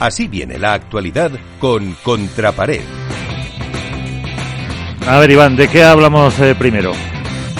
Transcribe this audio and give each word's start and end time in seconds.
Así 0.00 0.28
viene 0.28 0.58
la 0.58 0.74
actualidad 0.74 1.32
con 1.58 1.94
Contrapared. 2.04 2.82
A 5.08 5.18
ver, 5.18 5.30
Iván, 5.32 5.56
¿de 5.56 5.66
qué 5.66 5.82
hablamos 5.82 6.38
eh, 6.38 6.54
primero? 6.54 6.92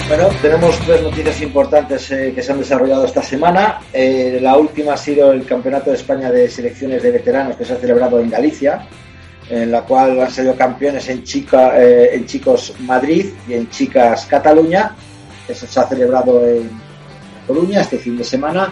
Bueno, 0.07 0.29
tenemos 0.41 0.79
tres 0.79 1.03
noticias 1.03 1.41
importantes 1.41 2.09
eh, 2.11 2.31
que 2.33 2.41
se 2.41 2.53
han 2.53 2.59
desarrollado 2.59 3.03
esta 3.03 3.21
semana. 3.21 3.81
Eh, 3.91 4.39
la 4.41 4.55
última 4.55 4.93
ha 4.93 4.97
sido 4.97 5.33
el 5.33 5.45
Campeonato 5.45 5.89
de 5.89 5.97
España 5.97 6.31
de 6.31 6.49
Selecciones 6.49 7.03
de 7.03 7.11
Veteranos 7.11 7.57
que 7.57 7.65
se 7.65 7.73
ha 7.73 7.77
celebrado 7.77 8.19
en 8.21 8.29
Galicia, 8.29 8.87
en 9.49 9.69
la 9.69 9.81
cual 9.81 10.21
han 10.21 10.31
salido 10.31 10.55
campeones 10.55 11.09
en, 11.09 11.23
chica, 11.23 11.73
en 11.77 12.25
chicos 12.25 12.73
Madrid 12.79 13.25
y 13.49 13.53
en 13.53 13.69
chicas 13.69 14.25
Cataluña. 14.27 14.95
Eso 15.45 15.67
se 15.67 15.79
ha 15.79 15.87
celebrado 15.87 16.47
en 16.47 16.69
Coruña 17.45 17.81
este 17.81 17.97
fin 17.97 18.17
de 18.17 18.23
semana. 18.23 18.71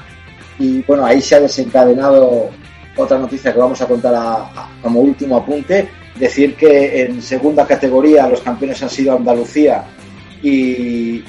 Y 0.58 0.82
bueno, 0.84 1.06
ahí 1.06 1.22
se 1.22 1.36
ha 1.36 1.40
desencadenado 1.42 2.50
otra 2.98 3.18
noticia 3.18 3.54
que 3.54 3.60
vamos 3.60 3.82
a 3.82 3.88
contar 3.88 4.50
como 4.82 5.00
último 5.00 5.38
apunte, 5.38 5.90
decir 6.16 6.56
que 6.56 7.04
en 7.04 7.22
segunda 7.22 7.66
categoría 7.66 8.28
los 8.28 8.42
campeones 8.42 8.82
han 8.84 8.90
sido 8.90 9.16
Andalucía 9.16 9.86
y 10.42 11.24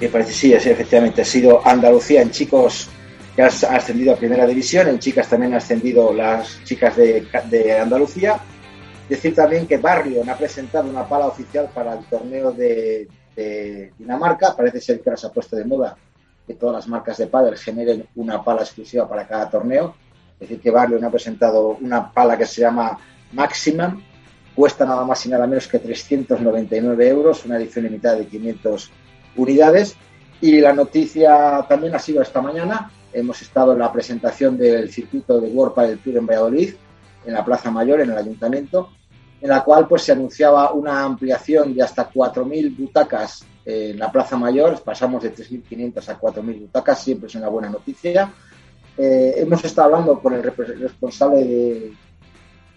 me 0.00 0.08
parece 0.08 0.32
sí, 0.32 0.52
efectivamente 0.52 1.22
ha 1.22 1.24
sido 1.24 1.66
Andalucía 1.66 2.22
en 2.22 2.30
chicos 2.30 2.88
que 3.34 3.42
ha 3.42 3.46
ascendido 3.46 4.12
a 4.12 4.16
primera 4.16 4.46
división, 4.46 4.88
en 4.88 4.98
chicas 4.98 5.28
también 5.28 5.52
han 5.52 5.58
ascendido 5.58 6.12
las 6.12 6.62
chicas 6.64 6.96
de, 6.96 7.78
Andalucía. 7.80 8.38
Decir 9.08 9.34
también 9.34 9.66
que 9.66 9.78
Barrio 9.78 10.22
ha 10.28 10.36
presentado 10.36 10.90
una 10.90 11.08
pala 11.08 11.28
oficial 11.28 11.70
para 11.72 11.94
el 11.94 12.04
torneo 12.06 12.52
de, 12.52 13.08
Dinamarca, 13.96 14.56
parece 14.56 14.80
ser 14.80 15.00
que 15.00 15.08
ahora 15.08 15.16
se 15.16 15.28
ha 15.28 15.30
puesto 15.30 15.54
de 15.54 15.64
moda 15.64 15.96
que 16.44 16.54
todas 16.54 16.74
las 16.74 16.88
marcas 16.88 17.18
de 17.18 17.28
pádel 17.28 17.56
generen 17.56 18.08
una 18.16 18.42
pala 18.42 18.62
exclusiva 18.62 19.08
para 19.08 19.28
cada 19.28 19.48
torneo 19.48 19.94
es 20.40 20.48
decir, 20.48 20.60
que 20.60 20.70
Barrio 20.70 21.04
ha 21.04 21.10
presentado 21.10 21.78
una 21.80 22.12
pala 22.12 22.38
que 22.38 22.46
se 22.46 22.60
llama 22.60 22.96
Maximum, 23.32 24.00
cuesta 24.54 24.84
nada 24.84 25.04
más 25.04 25.24
y 25.26 25.28
nada 25.28 25.46
menos 25.46 25.66
que 25.66 25.78
399 25.78 27.08
euros, 27.08 27.44
una 27.44 27.56
edición 27.56 27.84
limitada 27.84 28.16
de 28.16 28.26
500 28.26 28.90
unidades. 29.36 29.96
Y 30.40 30.60
la 30.60 30.72
noticia 30.72 31.64
también 31.68 31.94
ha 31.94 31.98
sido 31.98 32.22
esta 32.22 32.40
mañana. 32.40 32.90
Hemos 33.12 33.42
estado 33.42 33.72
en 33.72 33.80
la 33.80 33.92
presentación 33.92 34.56
del 34.56 34.90
circuito 34.92 35.40
de 35.40 35.48
World 35.48 35.88
del 35.88 35.98
Tour 35.98 36.16
en 36.16 36.26
Valladolid, 36.26 36.74
en 37.26 37.34
la 37.34 37.44
Plaza 37.44 37.70
Mayor, 37.70 38.00
en 38.00 38.10
el 38.10 38.16
Ayuntamiento, 38.16 38.90
en 39.40 39.48
la 39.48 39.64
cual 39.64 39.88
pues, 39.88 40.02
se 40.02 40.12
anunciaba 40.12 40.72
una 40.72 41.02
ampliación 41.02 41.74
de 41.74 41.82
hasta 41.82 42.08
4.000 42.10 42.76
butacas 42.76 43.44
en 43.64 43.98
la 43.98 44.12
Plaza 44.12 44.36
Mayor. 44.36 44.80
Pasamos 44.82 45.22
de 45.24 45.34
3.500 45.34 46.08
a 46.08 46.20
4.000 46.20 46.60
butacas, 46.60 47.02
siempre 47.02 47.26
es 47.26 47.34
una 47.34 47.48
buena 47.48 47.70
noticia. 47.70 48.32
Eh, 48.98 49.34
hemos 49.36 49.64
estado 49.64 49.94
hablando 49.94 50.18
con 50.18 50.34
el 50.34 50.42
responsable 50.42 51.44
de, 51.44 51.92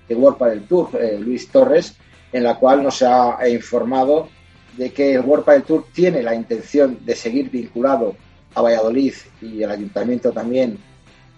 de 0.07 0.15
World 0.15 0.37
del 0.51 0.67
Tour, 0.67 0.89
eh, 0.93 1.17
Luis 1.19 1.49
Torres, 1.49 1.95
en 2.31 2.43
la 2.43 2.55
cual 2.59 2.83
nos 2.83 3.01
ha 3.01 3.47
informado 3.49 4.29
de 4.77 4.91
que 4.93 5.15
el 5.15 5.21
World 5.21 5.45
del 5.47 5.63
Tour 5.63 5.85
tiene 5.91 6.21
la 6.21 6.35
intención 6.35 6.99
de 7.03 7.15
seguir 7.15 7.49
vinculado 7.49 8.15
a 8.53 8.61
Valladolid 8.61 9.13
y 9.41 9.63
al 9.63 9.71
ayuntamiento 9.71 10.31
también 10.31 10.77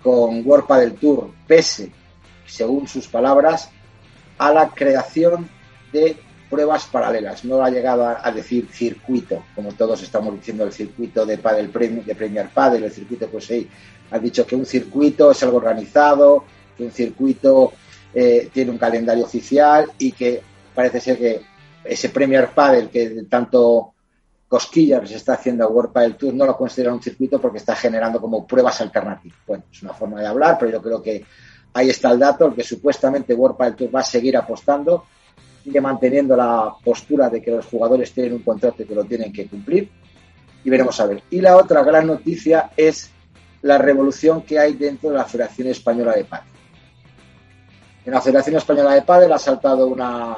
con 0.02 0.46
World 0.46 0.68
del 0.80 0.94
Tour, 0.96 1.32
pese, 1.48 1.92
según 2.46 2.88
sus 2.88 3.08
palabras, 3.08 3.70
a 4.38 4.52
la 4.52 4.70
creación 4.70 5.48
de 5.94 6.18
pruebas 6.54 6.86
paralelas. 6.86 7.44
No 7.46 7.64
ha 7.64 7.72
llegado 7.72 8.06
a, 8.08 8.32
decir 8.32 8.68
circuito, 8.72 9.44
como 9.56 9.74
todos 9.74 10.04
estamos 10.04 10.36
diciendo, 10.36 10.64
el 10.64 10.72
circuito 10.72 11.26
de 11.26 11.40
Padel 11.40 11.72
de 11.72 12.14
Premier 12.14 12.50
Padel, 12.50 12.84
el 12.84 12.92
circuito 12.92 13.28
pues 13.28 13.46
sí, 13.46 13.68
ha 14.12 14.20
dicho 14.20 14.46
que 14.46 14.56
un 14.56 14.64
circuito 14.64 15.32
es 15.32 15.42
algo 15.42 15.58
organizado, 15.58 16.44
que 16.78 16.84
un 16.84 16.92
circuito 16.92 17.74
eh, 18.14 18.52
tiene 18.54 18.70
un 18.70 18.78
calendario 18.78 19.26
oficial 19.26 19.92
y 19.98 20.12
que 20.12 20.44
parece 20.76 21.00
ser 21.00 21.18
que 21.18 21.42
ese 21.84 22.10
Premier 22.10 22.50
Padel 22.50 22.90
que 22.90 23.24
tanto 23.28 23.96
cosquillas 24.48 25.10
se 25.10 25.16
está 25.16 25.34
haciendo 25.34 25.64
a 25.64 25.70
World 25.70 25.92
Padel 25.92 26.18
Tour 26.18 26.36
no 26.36 26.46
lo 26.46 26.56
considera 26.56 26.94
un 26.94 27.02
circuito 27.02 27.42
porque 27.42 27.58
está 27.58 27.76
generando 27.76 28.22
como 28.22 28.46
pruebas 28.46 28.80
alternativas. 28.80 29.40
Bueno, 29.48 29.64
es 29.72 29.82
una 29.82 29.96
forma 29.96 30.22
de 30.22 30.28
hablar, 30.28 30.58
pero 30.60 30.72
yo 30.72 30.84
creo 30.84 31.02
que 31.02 31.26
ahí 31.74 31.90
está 31.90 32.12
el 32.12 32.20
dato, 32.20 32.46
el 32.46 32.54
que 32.54 32.64
supuestamente 32.64 33.34
World 33.34 33.58
Padel 33.58 33.76
Tour 33.76 33.96
va 33.96 34.02
a 34.02 34.04
seguir 34.04 34.38
apostando, 34.38 35.06
sigue 35.64 35.82
manteniendo 35.82 36.36
la 36.36 36.74
postura 36.84 37.30
de 37.30 37.42
que 37.42 37.52
los 37.52 37.66
jugadores 37.66 38.12
tienen 38.12 38.34
un 38.34 38.40
contrato 38.40 38.84
y 38.84 38.86
que 38.86 38.96
lo 38.96 39.06
tienen 39.06 39.32
que 39.32 39.48
cumplir 39.48 39.90
y 40.64 40.70
veremos 40.70 41.00
a 41.00 41.06
ver. 41.06 41.24
Y 41.30 41.42
la 41.42 41.58
otra 41.58 41.84
gran 41.84 42.08
noticia 42.08 42.72
es 42.76 43.12
la 43.62 43.78
revolución 43.78 44.42
que 44.42 44.60
hay 44.60 44.74
dentro 44.74 45.10
de 45.10 45.18
la 45.18 45.26
Federación 45.26 45.68
Española 45.70 46.14
de 46.14 46.26
Padel. 46.26 46.48
En 48.06 48.14
la 48.14 48.22
Federación 48.22 48.58
Española 48.58 48.94
de 48.94 49.02
Padel 49.02 49.32
ha 49.32 49.40
saltado 49.40 49.88
una, 49.88 50.38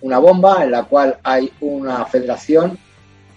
una 0.00 0.18
bomba 0.18 0.64
en 0.64 0.70
la 0.70 0.84
cual 0.84 1.18
hay 1.22 1.52
una 1.60 2.04
federación, 2.06 2.78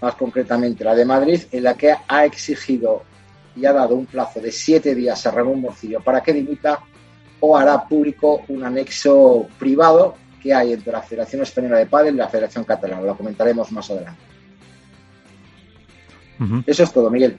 más 0.00 0.14
concretamente 0.14 0.84
la 0.84 0.94
de 0.94 1.04
Madrid, 1.04 1.42
en 1.52 1.64
la 1.64 1.74
que 1.74 1.94
ha 2.06 2.24
exigido 2.24 3.02
y 3.54 3.64
ha 3.66 3.72
dado 3.72 3.94
un 3.94 4.06
plazo 4.06 4.40
de 4.40 4.52
siete 4.52 4.94
días 4.94 5.26
a 5.26 5.30
Ramón 5.30 5.60
Morcillo 5.60 6.00
para 6.00 6.22
que 6.22 6.32
dimita 6.32 6.80
o 7.40 7.56
hará 7.56 7.86
público 7.86 8.42
un 8.48 8.64
anexo 8.64 9.46
privado 9.58 10.14
que 10.46 10.54
hay 10.54 10.72
entre 10.72 10.92
la 10.92 11.02
Federación 11.02 11.42
Española 11.42 11.78
de 11.78 11.86
Padel 11.86 12.14
y 12.14 12.18
la 12.18 12.28
Federación 12.28 12.64
Catalana. 12.64 13.02
Lo 13.02 13.16
comentaremos 13.16 13.70
más 13.72 13.90
adelante. 13.90 14.20
Eso 16.66 16.82
es 16.84 16.92
todo, 16.92 17.10
Miguel. 17.10 17.36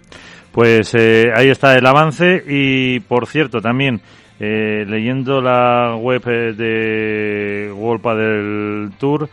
Pues 0.51 0.94
eh, 0.95 1.31
ahí 1.35 1.50
está 1.50 1.78
el 1.78 1.85
avance 1.85 2.44
y, 2.47 3.00
por 3.01 3.28
cierto, 3.28 3.62
también 3.62 4.01
eh, 4.40 4.86
leyendo 4.88 5.42
la 5.42 5.96
web 6.00 6.22
eh, 6.28 6.53
de 6.53 7.72
World 7.74 8.03
del 8.18 8.92
Tour, 8.98 9.30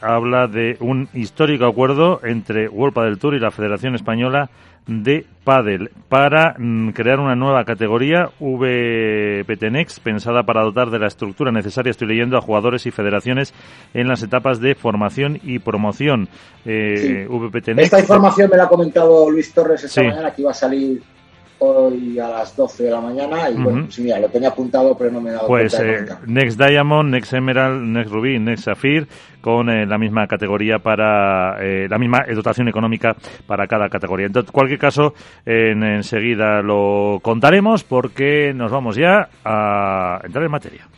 habla 0.00 0.46
de 0.46 0.76
un 0.80 1.08
histórico 1.12 1.66
acuerdo 1.66 2.20
entre 2.24 2.68
World 2.68 2.98
del 2.98 3.18
Tour 3.18 3.34
y 3.34 3.40
la 3.40 3.50
Federación 3.50 3.94
Española 3.94 4.48
de 4.86 5.24
Padel 5.44 5.90
para 6.08 6.54
mm, 6.58 6.90
crear 6.90 7.18
una 7.18 7.34
nueva 7.34 7.64
categoría 7.64 8.30
VPTNext 8.38 10.00
pensada 10.00 10.42
para 10.42 10.62
dotar 10.62 10.90
de 10.90 10.98
la 10.98 11.06
estructura 11.06 11.50
necesaria, 11.52 11.90
estoy 11.90 12.08
leyendo, 12.08 12.36
a 12.36 12.40
jugadores 12.40 12.86
y 12.86 12.90
federaciones 12.90 13.54
en 13.94 14.08
las 14.08 14.22
etapas 14.22 14.60
de 14.60 14.74
formación 14.74 15.38
y 15.42 15.58
promoción. 15.58 16.28
Eh, 16.64 17.26
Esta 17.76 18.00
información 18.00 18.50
me 18.50 18.56
la 18.56 18.64
ha 18.64 18.68
comentado 18.68 19.30
Luis 19.30 19.52
Torres 19.52 19.84
esta 19.84 20.02
mañana 20.02 20.30
que 20.32 20.42
iba 20.42 20.50
a 20.50 20.54
salir 20.54 21.02
hoy 21.64 22.18
a 22.18 22.28
las 22.28 22.56
12 22.56 22.84
de 22.84 22.90
la 22.90 23.00
mañana 23.00 23.50
y 23.50 23.54
bueno, 23.54 23.84
pues 23.84 23.98
mira, 23.98 24.18
lo 24.18 24.28
tenía 24.28 24.48
apuntado 24.48 24.96
pero 24.96 25.10
no 25.10 25.20
me 25.20 25.30
he 25.30 25.32
dado 25.32 25.46
pues, 25.46 25.74
cuenta. 25.74 26.18
Pues 26.18 26.28
Next 26.28 26.58
Diamond, 26.58 27.10
Next 27.10 27.32
Emerald, 27.32 27.82
Next 27.82 28.12
Ruby, 28.12 28.38
Next 28.38 28.64
Sapphire 28.64 29.06
con 29.40 29.68
eh, 29.68 29.86
la 29.86 29.98
misma 29.98 30.26
categoría 30.26 30.78
para 30.78 31.62
eh, 31.62 31.86
la 31.88 31.98
misma 31.98 32.24
dotación 32.34 32.68
económica 32.68 33.14
para 33.46 33.66
cada 33.66 33.88
categoría. 33.88 34.26
En 34.26 34.32
cualquier 34.50 34.78
caso, 34.78 35.14
enseguida 35.44 36.62
lo 36.62 37.20
contaremos 37.22 37.84
porque 37.84 38.52
nos 38.54 38.70
vamos 38.70 38.96
ya 38.96 39.28
a 39.44 40.20
entrar 40.24 40.44
en 40.44 40.50
materia. 40.50 40.88